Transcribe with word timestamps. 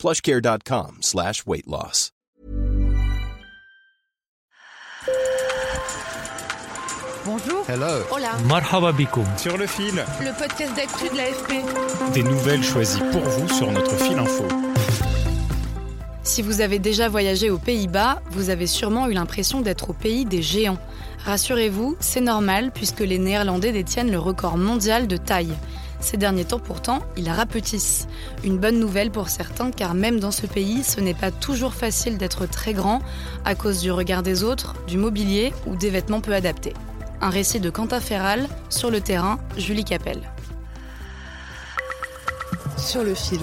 plushcare.com 0.00 0.98
slash 1.02 1.44
weight 1.46 1.66
loss. 1.66 2.10
Bonjour. 7.24 7.64
Hello. 7.68 8.02
Hola. 8.10 8.30
Marhaba 8.48 8.92
bikoum. 8.92 9.26
Sur 9.36 9.56
le 9.58 9.66
fil, 9.66 9.94
Le 10.20 10.32
podcast 10.38 10.74
d'actu 10.74 11.08
de 11.10 11.16
l'AFP. 11.16 12.12
des 12.14 12.22
nouvelles 12.22 12.62
choisies 12.62 13.00
pour 13.12 13.20
vous 13.22 13.48
sur 13.48 13.70
notre 13.70 13.94
fil 13.96 14.18
info. 14.18 14.44
Si 16.22 16.42
vous 16.42 16.60
avez 16.60 16.78
déjà 16.78 17.08
voyagé 17.08 17.50
aux 17.50 17.58
Pays-Bas, 17.58 18.22
vous 18.30 18.50
avez 18.50 18.66
sûrement 18.66 19.08
eu 19.08 19.12
l'impression 19.12 19.60
d'être 19.60 19.90
au 19.90 19.92
pays 19.92 20.24
des 20.24 20.42
géants. 20.42 20.78
Rassurez-vous, 21.24 21.96
c'est 22.00 22.20
normal 22.20 22.70
puisque 22.72 23.00
les 23.00 23.18
Néerlandais 23.18 23.72
détiennent 23.72 24.10
le 24.10 24.18
record 24.18 24.56
mondial 24.56 25.06
de 25.06 25.16
taille. 25.16 25.54
Ces 26.00 26.16
derniers 26.16 26.46
temps 26.46 26.58
pourtant, 26.58 27.00
ils 27.16 27.30
rapetissent. 27.30 28.08
Une 28.42 28.58
bonne 28.58 28.78
nouvelle 28.78 29.10
pour 29.10 29.28
certains 29.28 29.70
car 29.70 29.94
même 29.94 30.18
dans 30.18 30.30
ce 30.30 30.46
pays, 30.46 30.82
ce 30.82 31.00
n'est 31.00 31.14
pas 31.14 31.30
toujours 31.30 31.74
facile 31.74 32.16
d'être 32.16 32.46
très 32.46 32.72
grand 32.72 33.00
à 33.44 33.54
cause 33.54 33.80
du 33.80 33.92
regard 33.92 34.22
des 34.22 34.42
autres, 34.42 34.74
du 34.86 34.96
mobilier 34.96 35.52
ou 35.66 35.76
des 35.76 35.90
vêtements 35.90 36.20
peu 36.20 36.34
adaptés. 36.34 36.74
Un 37.20 37.28
récit 37.28 37.60
de 37.60 37.68
Quentin 37.68 38.00
Ferral, 38.00 38.48
sur 38.70 38.90
le 38.90 39.00
terrain, 39.00 39.38
Julie 39.58 39.84
Capel. 39.84 40.20
Sur 42.78 43.04
le 43.04 43.14
fil. 43.14 43.40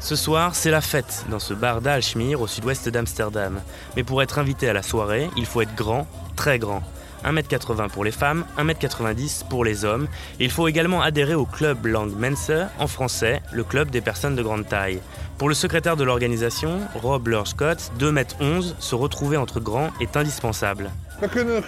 Ce 0.00 0.16
soir, 0.16 0.54
c'est 0.56 0.70
la 0.70 0.80
fête 0.80 1.24
dans 1.30 1.38
ce 1.38 1.54
bar 1.54 1.82
d'Alschmir 1.82 2.40
au 2.40 2.46
sud-ouest 2.46 2.88
d'Amsterdam. 2.88 3.60
Mais 3.96 4.02
pour 4.02 4.22
être 4.22 4.38
invité 4.38 4.68
à 4.68 4.72
la 4.72 4.82
soirée, 4.82 5.30
il 5.36 5.46
faut 5.46 5.60
être 5.60 5.74
grand, 5.76 6.08
très 6.34 6.58
grand. 6.58 6.82
1m80 7.24 7.88
pour 7.90 8.04
les 8.04 8.10
femmes, 8.10 8.44
1m90 8.58 9.48
pour 9.48 9.64
les 9.64 9.84
hommes. 9.84 10.08
Il 10.38 10.50
faut 10.50 10.68
également 10.68 11.02
adhérer 11.02 11.34
au 11.34 11.46
club 11.46 11.86
Lang 11.86 12.10
Mense, 12.16 12.52
en 12.78 12.86
français, 12.86 13.40
le 13.52 13.64
club 13.64 13.90
des 13.90 14.00
personnes 14.00 14.36
de 14.36 14.42
grande 14.42 14.66
taille. 14.68 15.00
Pour 15.38 15.48
le 15.48 15.54
secrétaire 15.54 15.96
de 15.96 16.04
l'organisation, 16.04 16.80
Rob 17.02 17.28
Scott, 17.46 17.92
2m11, 17.98 18.74
se 18.78 18.94
retrouver 18.94 19.38
entre 19.38 19.58
grands 19.58 19.90
est 20.00 20.16
indispensable. 20.16 20.90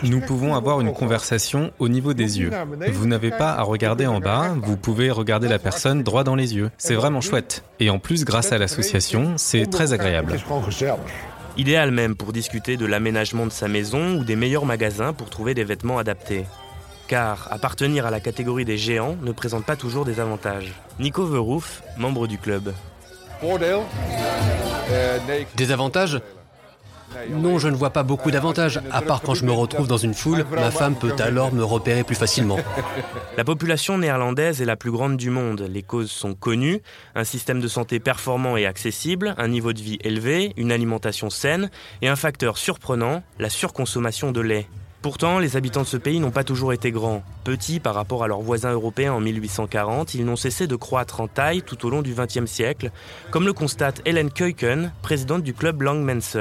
Nous 0.03 0.21
pouvons 0.21 0.55
avoir 0.55 0.81
une 0.81 0.93
conversation 0.93 1.73
au 1.79 1.89
niveau 1.89 2.15
des 2.15 2.41
yeux. 2.41 2.51
Vous 2.93 3.07
n'avez 3.07 3.31
pas 3.31 3.53
à 3.53 3.63
regarder 3.63 4.07
en 4.07 4.21
bas, 4.21 4.55
vous 4.63 4.77
pouvez 4.77 5.11
regarder 5.11 5.49
la 5.49 5.59
personne 5.59 6.03
droit 6.03 6.25
dans 6.25 6.35
les 6.35 6.55
yeux. 6.55 6.71
C'est 6.79 6.95
vraiment 6.95 7.21
chouette. 7.21 7.65
Et 7.81 7.91
en 7.91 7.99
plus, 7.99 8.25
grâce 8.25 8.53
à 8.53 8.59
l'association, 8.59 9.35
c'est 9.37 9.71
très 9.71 9.93
agréable. 9.93 10.39
Idéal 11.57 11.91
même 11.91 12.17
pour 12.17 12.33
discuter 12.33 12.77
de 12.79 12.87
l'aménagement 12.87 13.45
de 13.45 13.53
sa 13.53 13.69
maison 13.69 14.17
ou 14.17 14.25
des 14.25 14.37
meilleurs 14.37 14.65
magasins 14.65 15.13
pour 15.13 15.29
trouver 15.29 15.53
des 15.53 15.65
vêtements 15.65 15.99
adaptés. 15.99 16.47
Car 17.09 17.49
appartenir 17.51 18.07
à 18.07 18.11
la 18.11 18.21
catégorie 18.21 18.65
des 18.65 18.79
géants 18.79 19.17
ne 19.23 19.33
présente 19.33 19.67
pas 19.67 19.77
toujours 19.77 20.07
des 20.07 20.19
avantages. 20.19 20.73
Nico 20.99 21.27
Verhoef, 21.27 21.83
membre 21.99 22.27
du 22.27 22.39
club. 22.39 22.73
Des 25.57 25.73
avantages? 25.73 26.21
Non, 27.31 27.59
je 27.59 27.69
ne 27.69 27.77
vois 27.77 27.91
pas 27.91 28.03
beaucoup 28.03 28.31
d'avantages, 28.31 28.81
à 28.91 29.03
part 29.03 29.23
quand 29.23 29.35
je 29.35 29.45
me 29.45 29.53
retrouve 29.53 29.87
dans 29.87 29.97
une 29.97 30.15
foule, 30.15 30.45
ma 30.53 30.71
femme 30.71 30.95
peut 30.95 31.15
alors 31.19 31.53
me 31.53 31.65
repérer 31.65 32.05
plus 32.05 32.15
facilement. 32.15 32.59
La 33.37 33.45
population 33.45 33.99
néerlandaise 33.99 34.61
est 34.61 34.67
la 34.67 34.77
plus 34.77 34.91
grande 34.91 35.17
du 35.17 35.31
monde. 35.31 35.67
Les 35.71 35.83
causes 35.83 36.11
sont 36.11 36.35
connues. 36.35 36.81
Un 37.15 37.25
système 37.25 37.61
de 37.61 37.69
santé 37.69 38.01
performant 38.01 38.57
et 38.57 38.67
accessible, 38.67 39.35
un 39.39 39.49
niveau 39.49 39.73
de 39.73 39.81
vie 39.81 39.99
élevé, 40.03 40.53
une 40.57 40.73
alimentation 40.73 41.31
saine 41.31 41.71
et 42.03 42.09
un 42.09 42.17
facteur 42.17 42.59
surprenant, 42.59 43.23
la 43.39 43.49
surconsommation 43.49 44.33
de 44.33 44.41
lait. 44.41 44.67
Pourtant, 45.03 45.41
les 45.41 45.57
habitants 45.57 45.83
de 45.83 45.87
ce 45.89 45.97
pays 45.97 46.21
n'ont 46.21 46.31
pas 46.31 46.45
toujours 46.45 46.73
été 46.73 46.93
grands. 46.93 47.25
Petits 47.43 47.81
par 47.81 47.95
rapport 47.95 48.23
à 48.23 48.29
leurs 48.29 48.41
voisins 48.41 48.71
européens 48.71 49.13
en 49.13 49.21
1840, 49.21 50.15
ils 50.15 50.25
n'ont 50.25 50.37
cessé 50.37 50.69
de 50.69 50.77
croître 50.77 51.21
en 51.21 51.27
taille 51.27 51.63
tout 51.63 51.85
au 51.85 51.91
long 51.91 52.03
du 52.03 52.15
XXe 52.15 52.47
siècle, 52.47 52.93
comme 53.33 53.45
le 53.45 53.53
constate 53.53 54.01
Hélène 54.05 54.31
Keuken, 54.31 54.93
présidente 55.03 55.43
du 55.43 55.55
club 55.55 55.83
Langmense. 55.83 56.37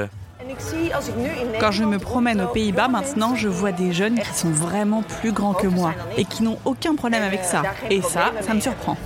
Quand 1.60 1.72
je 1.72 1.84
me 1.84 2.00
promène 2.00 2.42
aux 2.42 2.48
Pays-Bas 2.48 2.88
maintenant, 2.88 3.36
je 3.36 3.48
vois 3.48 3.72
des 3.72 3.94
jeunes 3.94 4.20
qui 4.20 4.34
sont 4.34 4.50
vraiment 4.50 5.04
plus 5.04 5.32
grands 5.32 5.54
que 5.54 5.68
moi 5.68 5.94
et 6.18 6.26
qui 6.26 6.44
n'ont 6.44 6.58
aucun 6.66 6.96
problème 6.96 7.24
avec 7.24 7.44
ça. 7.44 7.64
Et 7.90 8.02
ça, 8.02 8.32
ça 8.42 8.54
me 8.54 8.60
surprend. 8.60 8.98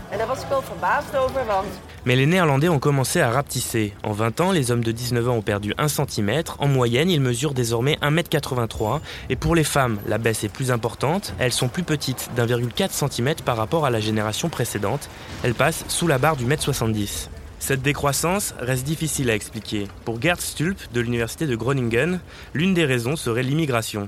Mais 2.06 2.16
les 2.16 2.28
Néerlandais 2.28 2.70
ont 2.70 2.80
commencé 2.80 3.20
à 3.20 3.32
rapetisser. 3.32 3.94
En 4.04 4.12
20 4.12 4.40
ans, 4.40 4.52
les 4.52 4.70
hommes 4.70 4.84
de 4.84 4.92
19 4.92 5.28
ans 5.28 5.38
ont 5.38 5.42
perdu 5.42 5.74
1 5.78 5.88
cm. 5.88 6.44
En 6.60 6.68
moyenne, 6.68 7.10
ils 7.10 7.22
mesurent 7.22 7.56
désormais 7.56 7.98
1m83. 8.02 9.00
Et 9.30 9.36
pour 9.36 9.56
les 9.56 9.64
femmes, 9.64 9.98
la 10.08 10.20
baisse 10.20 10.44
est 10.44 10.50
plus 10.50 10.72
importante. 10.72 11.34
Elles 11.40 11.52
sont 11.52 11.68
plus 11.68 11.84
petites, 11.84 12.30
d'1,4 12.36 13.10
cm 13.10 13.36
par 13.44 13.58
rapport 13.58 13.86
à 13.86 13.90
la 13.90 14.00
génération 14.00 14.50
précédente. 14.50 15.10
Elles 15.44 15.56
passent 15.56 15.84
sous 15.88 16.08
la 16.08 16.20
barre 16.20 16.36
du 16.36 16.46
1m70. 16.46 17.30
Cette 17.66 17.82
décroissance 17.82 18.54
reste 18.60 18.86
difficile 18.86 19.32
à 19.32 19.34
expliquer. 19.34 19.88
Pour 20.04 20.22
Gerd 20.22 20.40
Stulp 20.40 20.78
de 20.94 21.02
l'université 21.02 21.48
de 21.48 21.56
Groningen, 21.56 22.20
l'une 22.54 22.76
des 22.76 22.86
raisons 22.86 23.16
serait 23.16 23.42
l'immigration. 23.42 24.08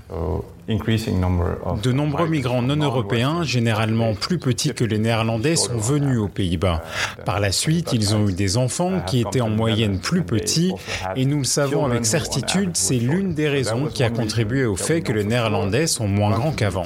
De 0.67 1.91
nombreux 1.91 2.27
migrants 2.27 2.61
non 2.61 2.75
européens, 2.75 3.41
généralement 3.41 4.13
plus 4.13 4.37
petits 4.37 4.75
que 4.75 4.83
les 4.83 4.99
Néerlandais, 4.99 5.55
sont 5.55 5.75
venus 5.75 6.19
aux 6.19 6.27
Pays-Bas. 6.27 6.83
Par 7.25 7.39
la 7.39 7.51
suite, 7.51 7.93
ils 7.93 8.15
ont 8.15 8.29
eu 8.29 8.33
des 8.33 8.57
enfants 8.57 9.01
qui 9.07 9.21
étaient 9.21 9.41
en 9.41 9.49
moyenne 9.49 9.99
plus 9.99 10.21
petits, 10.21 10.75
et 11.15 11.25
nous 11.25 11.39
le 11.39 11.43
savons 11.43 11.83
avec 11.83 12.05
certitude, 12.05 12.77
c'est 12.77 12.99
l'une 12.99 13.33
des 13.33 13.49
raisons 13.49 13.87
qui 13.87 14.03
a 14.03 14.11
contribué 14.11 14.65
au 14.65 14.75
fait 14.75 15.01
que 15.01 15.11
les 15.11 15.23
Néerlandais 15.23 15.87
sont 15.87 16.07
moins 16.07 16.29
grands 16.29 16.51
qu'avant. 16.51 16.83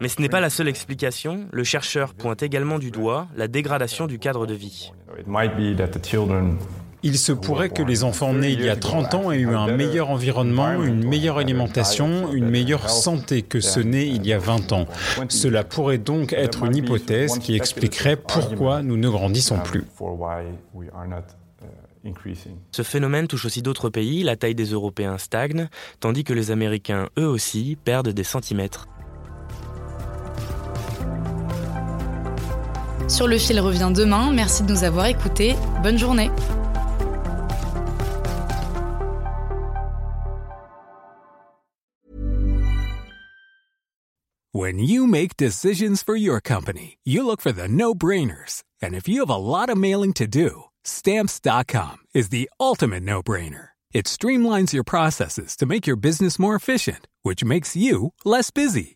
Mais 0.00 0.08
ce 0.08 0.20
n'est 0.20 0.28
pas 0.28 0.40
la 0.40 0.50
seule 0.50 0.68
explication. 0.68 1.46
Le 1.52 1.62
chercheur 1.62 2.14
pointe 2.14 2.42
également 2.42 2.80
du 2.80 2.90
doigt 2.90 3.28
la 3.36 3.46
dégradation 3.46 4.08
du 4.08 4.18
cadre 4.18 4.44
de 4.46 4.54
vie. 4.54 4.90
Il 7.02 7.18
se 7.18 7.32
pourrait 7.32 7.68
que 7.68 7.82
les 7.82 8.04
enfants 8.04 8.32
nés 8.32 8.50
il 8.50 8.62
y 8.62 8.68
a 8.68 8.74
30 8.74 9.14
ans 9.14 9.30
aient 9.30 9.38
eu 9.38 9.54
un 9.54 9.76
meilleur 9.76 10.10
environnement, 10.10 10.82
une 10.82 11.06
meilleure 11.06 11.38
alimentation, 11.38 12.32
une 12.32 12.48
meilleure 12.48 12.90
santé 12.90 13.42
que 13.42 13.60
ceux 13.60 13.82
nés 13.82 14.06
il 14.06 14.26
y 14.26 14.32
a 14.32 14.38
20 14.38 14.72
ans. 14.72 14.86
Cela 15.28 15.62
pourrait 15.62 15.98
donc 15.98 16.32
être 16.32 16.64
une 16.64 16.74
hypothèse 16.74 17.38
qui 17.38 17.54
expliquerait 17.54 18.16
pourquoi 18.16 18.82
nous 18.82 18.96
ne 18.96 19.08
grandissons 19.08 19.58
plus. 19.58 19.84
Ce 22.72 22.82
phénomène 22.82 23.26
touche 23.26 23.44
aussi 23.44 23.62
d'autres 23.62 23.88
pays, 23.88 24.22
la 24.22 24.36
taille 24.36 24.54
des 24.54 24.72
Européens 24.72 25.18
stagne, 25.18 25.68
tandis 26.00 26.24
que 26.24 26.32
les 26.32 26.50
Américains, 26.50 27.08
eux 27.18 27.26
aussi, 27.26 27.76
perdent 27.84 28.10
des 28.10 28.24
centimètres. 28.24 28.88
Sur 33.08 33.28
le 33.28 33.38
fil 33.38 33.60
revient 33.60 33.92
demain. 33.94 34.32
Merci 34.32 34.62
de 34.62 34.72
nous 34.72 34.84
avoir 34.84 35.06
écoutés. 35.06 35.54
Bonne 35.82 35.98
journée. 35.98 36.30
When 44.52 44.78
you 44.78 45.06
make 45.06 45.36
decisions 45.36 46.02
for 46.02 46.16
your 46.16 46.40
company, 46.40 46.96
you 47.04 47.26
look 47.26 47.42
for 47.42 47.52
the 47.52 47.68
no-brainers. 47.68 48.62
And 48.80 48.94
if 48.94 49.06
you 49.06 49.20
have 49.20 49.28
a 49.28 49.36
lot 49.36 49.68
of 49.68 49.76
mailing 49.76 50.14
to 50.14 50.26
do, 50.26 50.64
stamps.com 50.82 51.98
is 52.14 52.30
the 52.30 52.48
ultimate 52.58 53.02
no-brainer. 53.02 53.68
It 53.92 54.06
streamlines 54.06 54.72
your 54.72 54.84
processes 54.84 55.56
to 55.56 55.66
make 55.66 55.86
your 55.86 55.96
business 55.96 56.38
more 56.38 56.54
efficient, 56.54 57.06
which 57.22 57.44
makes 57.44 57.76
you 57.76 58.12
less 58.24 58.50
busy. 58.50 58.95